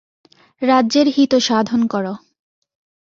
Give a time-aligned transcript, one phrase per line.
[0.61, 2.13] রাজ্যের হিতসাধন করো।